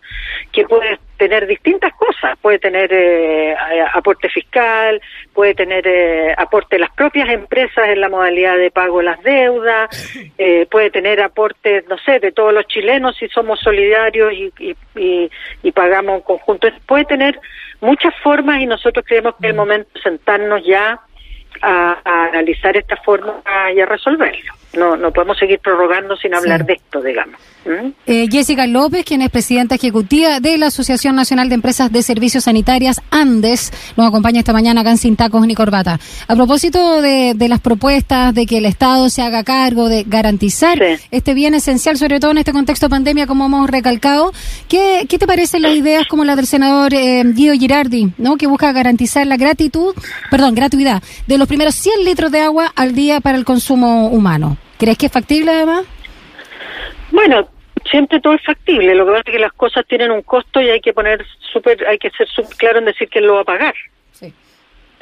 que 0.52 0.64
puede 0.64 0.98
tener 1.16 1.46
distintas 1.46 1.92
cosas. 1.94 2.38
Puede 2.40 2.58
tener 2.58 2.90
eh, 2.92 3.54
aporte 3.92 4.28
fiscal, 4.28 5.00
puede 5.34 5.54
tener 5.54 5.86
eh, 5.86 6.34
aporte 6.36 6.76
de 6.76 6.80
las 6.80 6.90
propias 6.92 7.28
empresas 7.28 7.88
en 7.88 8.00
la 8.00 8.08
modalidad 8.08 8.56
de 8.56 8.70
pago 8.70 8.98
de 8.98 9.04
las 9.04 9.22
deudas, 9.22 10.14
eh, 10.38 10.66
puede 10.70 10.90
tener 10.90 11.20
aporte, 11.20 11.84
no 11.88 11.98
sé, 11.98 12.20
de 12.20 12.32
todos 12.32 12.52
los 12.52 12.66
chilenos 12.66 13.16
si 13.16 13.28
somos 13.28 13.60
solidarios 13.60 14.32
y, 14.32 14.52
y, 14.94 15.30
y, 15.62 15.72
pagamos 15.72 16.16
en 16.16 16.22
conjunto. 16.22 16.68
Puede 16.86 17.04
tener 17.04 17.38
muchas 17.80 18.14
formas 18.22 18.60
y 18.60 18.66
nosotros 18.66 19.04
creemos 19.06 19.34
que 19.40 19.48
es 19.48 19.50
el 19.50 19.56
momento 19.56 19.90
de 19.94 20.00
sentarnos 20.00 20.64
ya 20.64 21.00
a, 21.62 22.28
analizar 22.28 22.76
esta 22.76 22.96
forma 22.96 23.42
y 23.74 23.80
a 23.80 23.86
resolverlo. 23.86 24.52
No, 24.74 24.96
no 24.96 25.10
podemos 25.10 25.38
seguir 25.38 25.58
prorrogando 25.60 26.16
sin 26.16 26.34
hablar 26.34 26.64
de 26.66 26.74
esto, 26.74 27.00
digamos. 27.00 27.40
¿Mm? 27.64 27.92
Eh, 28.06 28.28
Jessica 28.30 28.66
López, 28.66 29.04
quien 29.04 29.22
es 29.22 29.30
presidenta 29.30 29.74
ejecutiva 29.74 30.38
de 30.38 30.56
la 30.56 30.66
Asociación 30.66 31.16
Nacional 31.16 31.48
de 31.48 31.56
Empresas 31.56 31.90
de 31.90 32.02
Servicios 32.02 32.44
Sanitarias, 32.44 33.00
Andes, 33.10 33.72
nos 33.96 34.06
acompaña 34.06 34.40
esta 34.40 34.52
mañana 34.52 34.82
acá 34.82 34.90
en 34.90 34.98
Sin 34.98 35.16
Tacos 35.16 35.46
ni 35.46 35.54
Corbata. 35.54 35.98
A 36.28 36.36
propósito 36.36 37.00
de, 37.00 37.34
las 37.48 37.60
propuestas 37.60 38.34
de 38.34 38.46
que 38.46 38.58
el 38.58 38.66
Estado 38.66 39.08
se 39.08 39.22
haga 39.22 39.42
cargo 39.44 39.88
de 39.88 40.04
garantizar 40.06 40.78
este 41.10 41.34
bien 41.34 41.54
esencial, 41.54 41.96
sobre 41.96 42.20
todo 42.20 42.30
en 42.32 42.38
este 42.38 42.52
contexto 42.52 42.86
de 42.86 42.90
pandemia, 42.90 43.26
como 43.26 43.46
hemos 43.46 43.68
recalcado, 43.68 44.32
¿qué, 44.68 45.06
qué 45.08 45.18
te 45.18 45.26
parecen 45.26 45.62
las 45.62 45.72
ideas 45.72 46.06
como 46.06 46.24
la 46.24 46.36
del 46.36 46.46
senador 46.46 46.94
eh, 46.94 47.22
Guido 47.24 47.54
Girardi, 47.54 48.12
¿no? 48.18 48.36
que 48.36 48.46
busca 48.46 48.72
garantizar 48.72 49.26
la 49.26 49.36
gratitud, 49.36 49.94
perdón, 50.30 50.54
gratuidad 50.54 51.02
de 51.26 51.38
los 51.38 51.45
primeros 51.46 51.74
100 51.74 52.04
litros 52.04 52.30
de 52.30 52.40
agua 52.40 52.72
al 52.76 52.94
día 52.94 53.20
para 53.20 53.38
el 53.38 53.44
consumo 53.44 54.08
humano? 54.08 54.56
¿Crees 54.78 54.98
que 54.98 55.06
es 55.06 55.12
factible 55.12 55.52
además? 55.52 55.84
Bueno, 57.10 57.48
siempre 57.90 58.20
todo 58.20 58.34
es 58.34 58.44
factible. 58.44 58.94
Lo 58.94 59.04
que 59.04 59.12
pasa 59.12 59.22
es 59.26 59.32
que 59.32 59.38
las 59.38 59.52
cosas 59.52 59.86
tienen 59.86 60.10
un 60.10 60.22
costo 60.22 60.60
y 60.60 60.70
hay 60.70 60.80
que 60.80 60.92
poner 60.92 61.24
súper, 61.52 61.86
hay 61.86 61.98
que 61.98 62.10
ser 62.10 62.28
súper 62.28 62.56
claro 62.56 62.78
en 62.78 62.86
decir 62.86 63.08
quién 63.08 63.26
lo 63.26 63.34
va 63.34 63.40
a 63.42 63.44
pagar. 63.44 63.74
Sí. 64.12 64.32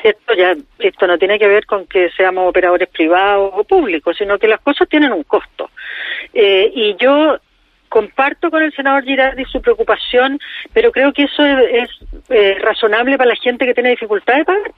Esto 0.03 0.35
ya, 0.35 0.55
esto 0.79 1.07
no 1.07 1.19
tiene 1.19 1.39
que 1.39 1.49
ver 1.49 1.67
con 1.67 1.87
que 1.87 2.11
seamos 2.17 2.49
operadores 2.49 2.89
privados 2.89 3.51
o 3.55 3.65
públicos, 3.65 4.17
sino 4.17 4.39
que 4.39 4.49
las 4.49 4.61
cosas 4.61 4.89
tienen 4.89 5.13
un 5.13 5.23
costo. 5.23 5.71
Eh, 6.33 6.71
y 6.75 6.97
yo 6.97 7.39
comparto 7.89 8.51
con 8.51 8.63
el 8.63 8.73
senador 8.73 9.05
Girardi 9.05 9.45
su 9.45 9.63
preocupación, 9.63 10.41
pero 10.73 10.91
creo 10.91 11.13
que 11.13 11.23
eso 11.23 11.45
es, 11.45 11.89
eh, 12.29 12.59
razonable 12.61 13.17
para 13.17 13.31
la 13.31 13.37
gente 13.37 13.65
que 13.65 13.75
tiene 13.75 13.91
dificultad 13.91 14.37
de 14.37 14.45
pagar. 14.45 14.73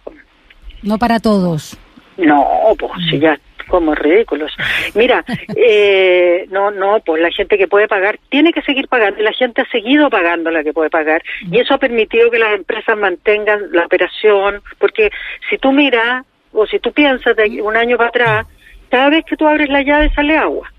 No 0.87 0.99
para 0.99 1.19
todos. 1.19 1.77
No, 2.17 2.47
pues 2.79 2.93
si 3.11 3.19
ya 3.19 3.39
como 3.67 3.95
ridículos. 3.95 4.53
Mira, 4.95 5.25
eh, 5.57 6.47
no, 6.51 6.71
no, 6.71 7.01
pues 7.01 7.21
la 7.21 7.31
gente 7.31 7.59
que 7.59 7.67
puede 7.67 7.89
pagar 7.89 8.19
tiene 8.29 8.53
que 8.53 8.63
seguir 8.63 8.89
pagando. 8.89 9.21
La 9.23 9.33
gente 9.33 9.63
ha 9.63 9.69
seguido 9.71 10.09
pagando 10.09 10.51
la 10.51 10.63
que 10.63 10.73
puede 10.73 10.89
pagar 10.89 11.23
y 11.51 11.59
eso 11.59 11.75
ha 11.75 11.79
permitido 11.79 12.31
que 12.31 12.39
las 12.39 12.55
empresas 12.55 12.97
mantengan 12.97 13.73
la 13.73 13.87
operación, 13.87 14.63
porque 14.79 15.11
si 15.51 15.59
tú 15.59 15.73
miras 15.73 16.25
o 16.53 16.67
si 16.67 16.79
tú 16.79 16.93
piensas 16.93 17.37
de 17.37 17.61
un 17.61 17.77
año 17.77 17.97
para 17.97 18.09
atrás, 18.09 18.47
cada 18.89 19.11
vez 19.11 19.25
que 19.25 19.37
tú 19.37 19.47
abres 19.47 19.69
la 19.69 19.83
llave 19.83 20.11
sale 20.15 20.37
agua. 20.37 20.73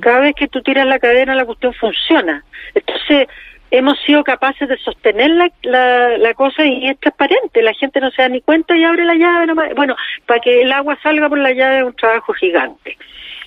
Cada 0.00 0.20
vez 0.20 0.34
que 0.34 0.46
tú 0.46 0.60
tiras 0.60 0.86
la 0.86 0.98
cadena 0.98 1.34
la 1.34 1.46
cuestión 1.46 1.72
funciona. 1.72 2.44
Entonces, 2.74 3.28
hemos 3.70 3.98
sido 4.00 4.24
capaces 4.24 4.68
de 4.68 4.76
sostener 4.78 5.30
la, 5.30 6.18
la, 6.18 6.34
cosa 6.34 6.64
y 6.64 6.88
es 6.88 6.98
transparente, 6.98 7.62
la 7.62 7.74
gente 7.74 8.00
no 8.00 8.10
se 8.10 8.22
da 8.22 8.28
ni 8.28 8.40
cuenta 8.40 8.76
y 8.76 8.84
abre 8.84 9.04
la 9.04 9.14
llave 9.14 9.46
nomás. 9.46 9.74
Bueno, 9.74 9.96
para 10.26 10.40
que 10.40 10.62
el 10.62 10.72
agua 10.72 10.98
salga 11.02 11.28
por 11.28 11.38
la 11.38 11.52
llave 11.52 11.78
es 11.78 11.84
un 11.84 11.94
trabajo 11.94 12.32
gigante. 12.32 12.96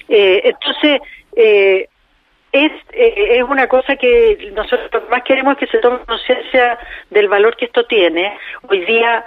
Eh, 0.07 0.41
entonces, 0.45 1.01
eh, 1.35 1.87
es, 2.51 2.71
eh, 2.91 3.37
es 3.37 3.43
una 3.43 3.67
cosa 3.67 3.95
que 3.95 4.51
nosotros 4.53 5.03
más 5.09 5.23
queremos 5.23 5.57
que 5.57 5.67
se 5.67 5.79
tome 5.79 5.99
conciencia 6.05 6.77
del 7.09 7.27
valor 7.27 7.57
que 7.57 7.65
esto 7.65 7.85
tiene. 7.85 8.37
Hoy 8.69 8.85
día 8.85 9.25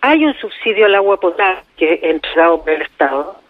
hay 0.00 0.24
un 0.24 0.34
subsidio 0.34 0.86
al 0.86 0.94
agua 0.94 1.18
potable 1.18 1.62
que 1.76 1.94
es 1.94 2.02
entregado 2.02 2.62
por 2.62 2.70
el 2.70 2.82
Estado. 2.82 3.40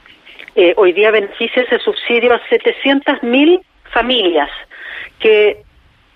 hoy 0.77 0.93
día 0.93 1.11
beneficia 1.11 1.63
ese 1.63 1.81
subsidio 1.81 2.33
a 2.33 2.41
700.000 2.49 3.61
familias 3.91 4.51
que 5.19 5.63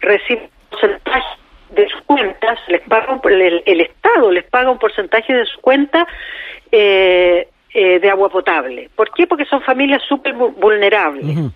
reciben 0.00 0.50
porcentaje 0.70 1.38
de 1.70 1.88
sus 1.88 2.00
cuentas, 2.02 2.58
les 2.68 2.80
paga 2.82 3.20
el, 3.24 3.62
el, 3.66 3.80
Estado 3.80 4.30
les 4.30 4.44
paga 4.44 4.70
un 4.70 4.78
porcentaje 4.78 5.32
de 5.34 5.44
su 5.46 5.60
cuenta 5.60 6.06
eh, 6.72 7.48
eh, 7.74 8.00
de 8.00 8.10
agua 8.10 8.28
potable. 8.30 8.90
¿Por 8.94 9.10
qué? 9.12 9.26
Porque 9.26 9.44
son 9.44 9.60
familias 9.62 10.02
súper 10.08 10.34
vulnerables. 10.34 11.52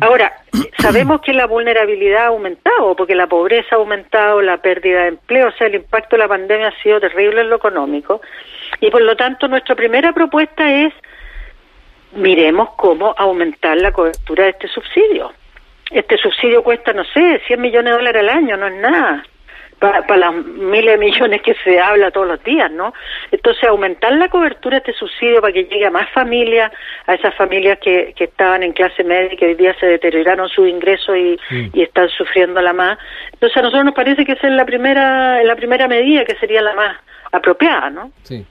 Ahora, 0.00 0.32
sabemos 0.78 1.20
que 1.20 1.34
la 1.34 1.46
vulnerabilidad 1.46 2.24
ha 2.24 2.28
aumentado, 2.28 2.96
porque 2.96 3.14
la 3.14 3.26
pobreza 3.26 3.74
ha 3.74 3.78
aumentado, 3.78 4.40
la 4.40 4.56
pérdida 4.56 5.02
de 5.02 5.08
empleo, 5.08 5.48
o 5.48 5.52
sea, 5.52 5.66
el 5.66 5.74
impacto 5.74 6.16
de 6.16 6.22
la 6.22 6.28
pandemia 6.28 6.68
ha 6.68 6.82
sido 6.82 6.98
terrible 6.98 7.42
en 7.42 7.50
lo 7.50 7.56
económico, 7.56 8.22
y 8.80 8.90
por 8.90 9.02
lo 9.02 9.16
tanto 9.16 9.48
nuestra 9.48 9.74
primera 9.74 10.14
propuesta 10.14 10.72
es, 10.72 10.94
miremos 12.12 12.70
cómo 12.76 13.14
aumentar 13.18 13.76
la 13.76 13.92
cobertura 13.92 14.44
de 14.44 14.50
este 14.50 14.68
subsidio 14.68 15.32
este 15.90 16.16
subsidio 16.18 16.62
cuesta, 16.62 16.92
no 16.92 17.04
sé, 17.04 17.40
100 17.46 17.60
millones 17.60 17.92
de 17.92 17.98
dólares 17.98 18.22
al 18.22 18.28
año, 18.30 18.56
no 18.56 18.66
es 18.66 18.74
nada, 18.74 19.24
para, 19.78 20.06
para 20.06 20.32
las 20.32 20.44
miles 20.44 20.92
de 20.92 20.98
millones 20.98 21.42
que 21.42 21.54
se 21.62 21.78
habla 21.78 22.10
todos 22.10 22.26
los 22.26 22.42
días, 22.42 22.70
¿no? 22.70 22.92
Entonces, 23.30 23.64
aumentar 23.64 24.12
la 24.12 24.28
cobertura 24.28 24.80
de 24.80 24.90
este 24.90 24.92
subsidio 24.98 25.40
para 25.40 25.52
que 25.52 25.64
llegue 25.64 25.86
a 25.86 25.90
más 25.90 26.10
familias, 26.12 26.72
a 27.06 27.14
esas 27.14 27.34
familias 27.34 27.78
que, 27.80 28.14
que 28.16 28.24
estaban 28.24 28.62
en 28.62 28.72
clase 28.72 29.04
media 29.04 29.32
y 29.32 29.36
que 29.36 29.46
hoy 29.46 29.54
día 29.54 29.74
se 29.78 29.86
deterioraron 29.86 30.48
sus 30.48 30.68
ingresos 30.68 31.16
y, 31.16 31.38
y 31.72 31.82
están 31.82 32.08
sufriendo 32.08 32.60
la 32.60 32.72
más. 32.72 32.98
Entonces, 33.32 33.56
a 33.58 33.62
nosotros 33.62 33.84
nos 33.84 33.94
parece 33.94 34.24
que 34.24 34.32
esa 34.32 34.48
es 34.48 34.54
la 34.54 34.64
primera, 34.64 35.42
la 35.42 35.56
primera 35.56 35.86
medida 35.86 36.24
que 36.24 36.36
sería 36.36 36.62
la 36.62 36.74
más 36.74 36.96
apropiada, 37.32 37.90
¿no? 37.90 38.10
Sí. 38.22 38.44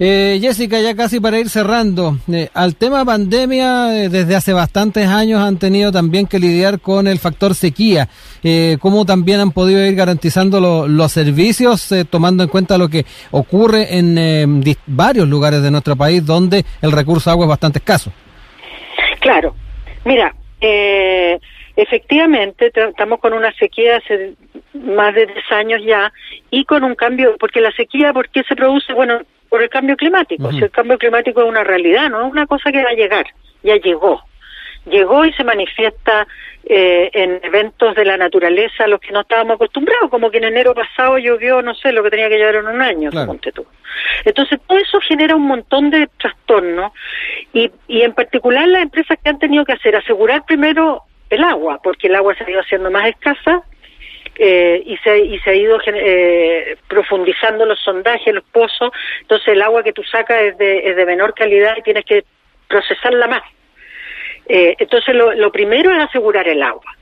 Eh, 0.00 0.38
Jessica, 0.42 0.80
ya 0.80 0.96
casi 0.96 1.20
para 1.20 1.38
ir 1.38 1.48
cerrando, 1.48 2.18
eh, 2.32 2.48
al 2.52 2.74
tema 2.74 3.04
pandemia, 3.04 3.96
eh, 3.96 4.08
desde 4.08 4.34
hace 4.34 4.52
bastantes 4.52 5.06
años 5.06 5.40
han 5.40 5.56
tenido 5.56 5.92
también 5.92 6.26
que 6.26 6.40
lidiar 6.40 6.80
con 6.80 7.06
el 7.06 7.20
factor 7.20 7.54
sequía. 7.54 8.08
Eh, 8.42 8.76
¿Cómo 8.80 9.06
también 9.06 9.38
han 9.38 9.52
podido 9.52 9.86
ir 9.86 9.94
garantizando 9.94 10.88
los 10.88 11.12
servicios, 11.12 11.92
eh, 11.92 12.04
tomando 12.04 12.42
en 12.42 12.48
cuenta 12.48 12.76
lo 12.76 12.88
que 12.88 13.06
ocurre 13.30 13.96
en 13.96 14.64
varios 14.86 15.28
lugares 15.28 15.62
de 15.62 15.70
nuestro 15.70 15.94
país 15.94 16.26
donde 16.26 16.64
el 16.82 16.90
recurso 16.90 17.30
agua 17.30 17.46
es 17.46 17.50
bastante 17.50 17.78
escaso? 17.78 18.12
Claro, 19.20 19.54
mira, 20.04 20.34
efectivamente 21.76 22.72
estamos 22.74 23.20
con 23.20 23.32
una 23.32 23.52
sequía 23.54 23.96
hace 23.96 24.34
más 24.74 25.14
de 25.14 25.26
10 25.26 25.52
años 25.52 25.82
ya 25.84 26.12
y 26.50 26.64
con 26.64 26.84
un 26.84 26.94
cambio, 26.94 27.36
porque 27.38 27.60
la 27.60 27.72
sequía, 27.72 28.12
¿por 28.12 28.28
qué 28.28 28.42
se 28.44 28.54
produce? 28.54 28.92
Bueno, 28.92 29.20
por 29.48 29.62
el 29.62 29.68
cambio 29.68 29.96
climático. 29.96 30.50
Si 30.50 30.58
el 30.58 30.70
cambio 30.70 30.98
climático 30.98 31.42
es 31.42 31.48
una 31.48 31.62
realidad, 31.64 32.10
no 32.10 32.26
es 32.26 32.32
una 32.32 32.46
cosa 32.46 32.72
que 32.72 32.82
va 32.82 32.90
a 32.90 32.94
llegar, 32.94 33.26
ya 33.62 33.76
llegó. 33.76 34.22
Llegó 34.86 35.24
y 35.24 35.32
se 35.32 35.44
manifiesta 35.44 36.26
eh, 36.64 37.10
en 37.12 37.40
eventos 37.42 37.94
de 37.94 38.04
la 38.04 38.16
naturaleza 38.16 38.84
a 38.84 38.88
los 38.88 39.00
que 39.00 39.12
no 39.12 39.20
estábamos 39.20 39.54
acostumbrados, 39.54 40.10
como 40.10 40.30
que 40.30 40.38
en 40.38 40.44
enero 40.44 40.74
pasado 40.74 41.18
llovió, 41.18 41.62
no 41.62 41.74
sé, 41.74 41.92
lo 41.92 42.02
que 42.02 42.10
tenía 42.10 42.28
que 42.28 42.38
llover 42.38 42.56
en 42.56 42.66
un 42.66 42.82
año, 42.82 43.10
tú. 43.54 43.64
Entonces, 44.24 44.60
todo 44.66 44.78
eso 44.78 45.00
genera 45.00 45.36
un 45.36 45.46
montón 45.46 45.90
de 45.90 46.08
trastornos 46.18 46.92
y, 47.52 47.70
y 47.86 48.02
en 48.02 48.12
particular 48.12 48.66
las 48.66 48.82
empresas 48.82 49.18
que 49.22 49.30
han 49.30 49.38
tenido 49.38 49.64
que 49.64 49.72
hacer, 49.72 49.96
asegurar 49.96 50.44
primero 50.46 51.04
el 51.30 51.42
agua, 51.44 51.80
porque 51.82 52.08
el 52.08 52.14
agua 52.14 52.34
se 52.34 52.44
ha 52.44 52.50
ido 52.50 52.60
haciendo 52.60 52.90
más 52.90 53.08
escasa, 53.08 53.62
eh, 54.36 54.82
y, 54.84 54.96
se, 54.98 55.18
y 55.18 55.38
se 55.40 55.50
ha 55.50 55.54
ido 55.54 55.78
eh, 55.86 56.76
profundizando 56.88 57.64
los 57.66 57.78
sondajes, 57.80 58.34
los 58.34 58.44
pozos, 58.44 58.90
entonces 59.20 59.48
el 59.48 59.62
agua 59.62 59.84
que 59.84 59.92
tú 59.92 60.02
sacas 60.02 60.40
es 60.42 60.58
de, 60.58 60.88
es 60.88 60.96
de 60.96 61.06
menor 61.06 61.34
calidad 61.34 61.76
y 61.76 61.82
tienes 61.82 62.04
que 62.04 62.24
procesarla 62.68 63.28
más. 63.28 63.42
Eh, 64.46 64.74
entonces 64.78 65.14
lo, 65.14 65.32
lo 65.34 65.52
primero 65.52 65.92
es 65.92 65.98
asegurar 66.00 66.48
el 66.48 66.62
agua. 66.62 66.96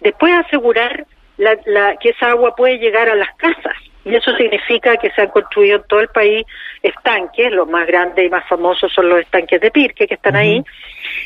Después 0.00 0.32
asegurar 0.32 1.06
la, 1.36 1.58
la, 1.66 1.96
que 1.96 2.10
esa 2.10 2.30
agua 2.30 2.56
puede 2.56 2.78
llegar 2.78 3.08
a 3.08 3.14
las 3.14 3.34
casas. 3.36 3.76
Y 4.08 4.14
eso 4.14 4.34
significa 4.36 4.96
que 4.96 5.10
se 5.10 5.22
han 5.22 5.28
construido 5.28 5.76
en 5.76 5.82
todo 5.82 6.00
el 6.00 6.08
país 6.08 6.46
estanques, 6.82 7.52
los 7.52 7.68
más 7.68 7.86
grandes 7.86 8.24
y 8.24 8.30
más 8.30 8.48
famosos 8.48 8.90
son 8.92 9.08
los 9.08 9.20
estanques 9.20 9.60
de 9.60 9.70
Pirque 9.70 10.06
que 10.06 10.14
están 10.14 10.34
ahí, 10.34 10.64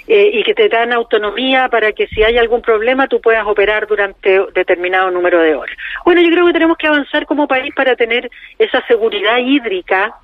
eh, 0.09 0.31
y 0.33 0.43
que 0.43 0.53
te 0.55 0.69
dan 0.69 0.93
autonomía 0.93 1.69
para 1.69 1.93
que 1.93 2.09
si 2.09 2.25
hay 2.25 2.39
algún 2.39 2.61
problema 2.61 3.07
tú 3.07 3.21
puedas 3.21 3.47
operar 3.47 3.87
durante 3.87 4.41
determinado 4.53 5.11
número 5.13 5.41
de 5.41 5.55
horas. 5.55 5.77
Bueno, 6.05 6.23
yo 6.23 6.31
creo 6.31 6.47
que 6.47 6.53
tenemos 6.53 6.77
que 6.77 6.89
avanzar 6.89 7.25
como 7.27 7.47
país 7.47 7.73
para 7.75 7.95
tener 7.95 8.29
esa 8.59 8.85
seguridad 8.87 9.39
hídrica 9.39 10.17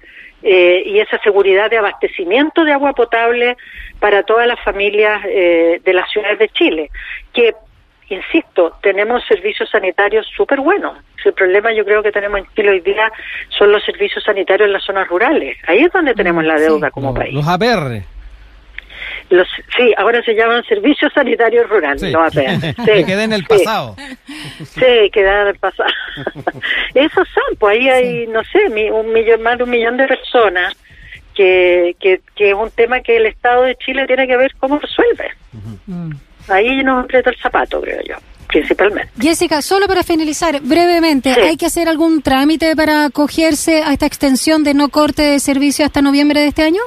eh, 0.42 0.82
y 0.84 0.98
esa 0.98 1.18
seguridad 1.18 1.70
de 1.70 1.78
abastecimiento 1.78 2.64
de 2.64 2.72
agua 2.72 2.92
potable 2.92 3.56
para 4.00 4.24
todas 4.24 4.46
las 4.46 4.60
familias 4.64 5.22
eh, 5.26 5.80
de 5.84 5.92
las 5.92 6.10
ciudades 6.10 6.38
de 6.38 6.48
Chile, 6.48 6.90
que 7.32 7.54
insisto, 8.10 8.76
tenemos 8.82 9.22
servicios 9.26 9.68
sanitarios 9.70 10.26
súper 10.36 10.60
buenos. 10.60 10.96
El 11.24 11.32
problema 11.34 11.72
yo 11.72 11.84
creo 11.84 12.02
que 12.02 12.12
tenemos 12.12 12.40
en 12.40 12.46
Chile 12.54 12.70
hoy 12.70 12.80
día 12.80 13.12
son 13.50 13.70
los 13.70 13.84
servicios 13.84 14.24
sanitarios 14.24 14.66
en 14.66 14.72
las 14.72 14.84
zonas 14.84 15.08
rurales. 15.08 15.58
Ahí 15.66 15.80
es 15.80 15.92
donde 15.92 16.14
tenemos 16.14 16.44
la 16.44 16.58
deuda 16.58 16.90
como 16.90 17.12
país. 17.12 17.34
Los 17.34 17.46
APR. 17.46 18.02
Los, 19.30 19.46
sí, 19.76 19.92
ahora 19.98 20.22
se 20.22 20.34
llaman 20.34 20.64
servicios 20.64 21.12
sanitarios 21.12 21.68
rurales, 21.68 22.00
los 22.00 22.14
APR. 22.14 22.74
que 22.84 23.04
queden 23.04 23.32
en 23.32 23.32
el 23.34 23.44
pasado. 23.44 23.94
Sí, 24.64 25.10
quedan 25.12 25.42
en 25.42 25.48
el 25.48 25.58
pasado. 25.58 25.90
Esos 26.94 27.28
son, 27.28 27.56
pues 27.58 27.76
ahí 27.76 27.88
hay, 27.90 28.26
no 28.28 28.42
sé, 28.44 28.90
un 28.90 29.12
millón, 29.12 29.42
más 29.42 29.58
de 29.58 29.64
un 29.64 29.70
millón 29.70 29.98
de 29.98 30.06
personas 30.06 30.74
que, 31.34 31.94
que, 32.00 32.20
que 32.34 32.50
es 32.50 32.54
un 32.54 32.70
tema 32.70 33.00
que 33.00 33.18
el 33.18 33.26
Estado 33.26 33.64
de 33.64 33.76
Chile 33.76 34.06
tiene 34.06 34.26
que 34.26 34.36
ver 34.36 34.54
cómo 34.58 34.78
resuelve. 34.78 35.30
Ahí 36.48 36.82
nos 36.82 37.04
aprieta 37.04 37.30
el 37.30 37.36
zapato, 37.36 37.80
creo 37.80 38.00
yo. 38.08 38.14
principalmente. 38.48 39.10
Jessica, 39.20 39.60
solo 39.60 39.86
para 39.86 40.02
finalizar, 40.02 40.58
brevemente, 40.62 41.34
Sí. 41.34 41.40
¿hay 41.40 41.56
que 41.58 41.66
hacer 41.66 41.86
algún 41.86 42.22
trámite 42.22 42.74
para 42.74 43.04
acogerse 43.04 43.82
a 43.82 43.92
esta 43.92 44.06
extensión 44.06 44.64
de 44.64 44.72
no 44.72 44.88
corte 44.88 45.20
de 45.20 45.38
servicio 45.38 45.84
hasta 45.84 46.00
noviembre 46.00 46.40
de 46.40 46.46
este 46.46 46.62
año? 46.62 46.80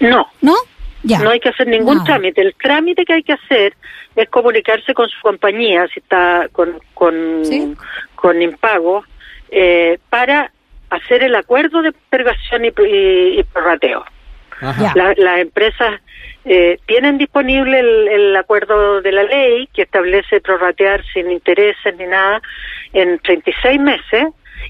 No, 0.00 0.26
¿No? 0.42 0.54
Ya. 1.04 1.20
no 1.20 1.30
hay 1.30 1.38
que 1.38 1.50
hacer 1.50 1.68
ningún 1.68 2.02
trámite. 2.02 2.40
El 2.42 2.54
trámite 2.60 3.04
que 3.04 3.12
hay 3.12 3.22
que 3.22 3.34
hacer 3.34 3.76
es 4.16 4.28
comunicarse 4.28 4.92
con 4.92 5.08
su 5.08 5.20
compañía, 5.22 5.86
si 5.94 6.00
está 6.00 6.48
con, 6.50 6.80
con, 6.94 7.44
Sí. 7.44 7.74
con 8.16 8.42
impago, 8.42 9.04
eh, 9.52 10.00
para 10.10 10.50
hacer 10.90 11.22
el 11.22 11.36
acuerdo 11.36 11.80
de 11.82 11.92
postergación 11.92 12.64
y, 12.64 12.68
y- 12.68 13.38
y 13.38 13.42
prorrateo. 13.44 14.04
La- 14.60 15.14
las 15.16 15.38
empresas 15.40 16.00
eh, 16.48 16.78
tienen 16.86 17.18
disponible 17.18 17.80
el, 17.80 18.08
el 18.08 18.36
acuerdo 18.36 19.02
de 19.02 19.10
la 19.10 19.24
ley 19.24 19.68
que 19.74 19.82
establece 19.82 20.40
prorratear 20.40 21.04
sin 21.12 21.28
intereses 21.28 21.96
ni 21.96 22.06
nada 22.06 22.40
en 22.92 23.18
36 23.18 23.80
meses 23.80 24.26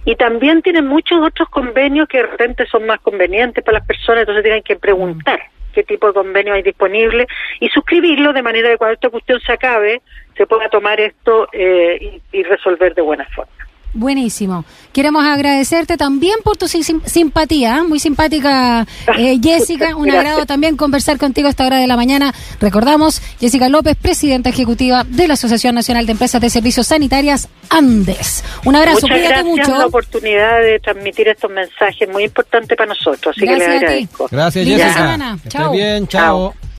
y 0.07 0.17
también 0.17 0.63
tienen 0.63 0.87
muchos 0.87 1.21
otros 1.23 1.51
convenios 1.51 2.09
que 2.09 2.17
de 2.17 2.29
repente 2.29 2.67
son 2.67 2.87
más 2.87 3.01
convenientes 3.01 3.63
para 3.63 3.79
las 3.79 3.87
personas, 3.87 4.21
entonces 4.21 4.43
tienen 4.43 4.63
que 4.63 4.77
preguntar 4.77 5.39
qué 5.75 5.85
tipo 5.85 6.07
de 6.07 6.15
convenio 6.15 6.55
hay 6.55 6.63
disponible 6.63 7.27
y 7.61 7.69
suscribirlo 7.69 8.33
de 8.33 8.43
manera 8.43 8.71
que 8.71 8.79
cuando 8.79 8.95
esta 8.95 9.11
cuestión 9.11 9.39
se 9.41 9.53
acabe 9.53 10.01
se 10.35 10.47
pueda 10.47 10.71
tomar 10.71 10.99
esto 10.99 11.49
eh, 11.53 12.21
y, 12.33 12.39
y 12.39 12.43
resolver 12.43 12.95
de 12.95 13.03
buena 13.03 13.27
forma. 13.35 13.56
Buenísimo. 13.97 14.65
Queremos 14.93 15.25
agradecerte 15.25 15.97
también 15.97 16.37
por 16.45 16.57
tu 16.57 16.69
sim- 16.69 17.01
simpatía, 17.05 17.79
¿eh? 17.79 17.83
muy 17.83 17.99
simpática 17.99 18.87
eh, 19.19 19.39
Jessica. 19.43 19.97
Un 19.97 20.11
agrado 20.11 20.45
también 20.47 20.77
conversar 20.77 21.19
contigo 21.19 21.47
a 21.49 21.51
esta 21.51 21.67
hora 21.67 21.79
de 21.79 21.87
la 21.87 21.97
mañana. 21.97 22.33
Recordamos, 22.61 23.21
Jessica 23.41 23.69
López, 23.69 23.97
presidenta 24.01 24.51
ejecutiva 24.51 25.05
de 25.05 25.29
la 25.29 25.35
Asociación 25.35 25.75
Nacional 25.75 26.07
de 26.07 26.13
Empresas 26.13 26.41
de 26.41 26.51
Servicios 26.51 26.87
Sanitarias 26.89 27.49
Andes. 27.71 28.45
Un 28.65 28.77
abrazo, 28.77 29.01
Muchas 29.03 29.11
cuídate 29.19 29.29
gracias 29.29 29.45
por 29.67 29.69
la 29.69 29.75
mucho. 29.75 29.87
oportunidad 29.89 30.61
de 30.63 30.79
transmitir 30.81 31.29
estos 31.29 31.51
mensajes 31.51 32.09
muy 32.09 32.25
importantes 32.25 32.77
para 32.77 32.89
nosotros, 32.89 33.35
así 33.37 33.47
que 33.47 33.55
Gracias 33.55 33.69
les 33.69 33.77
a 33.77 33.79
ti. 33.81 33.85
agradezco. 33.87 34.29
Gracias, 34.31 34.65
Linda 34.67 34.85
Jessica. 34.85 35.03
semana. 35.03 35.39
Que 35.43 35.49
Chao. 35.49 35.73
bien, 35.73 36.07
chao. 36.09 36.53
Chao. 36.55 36.66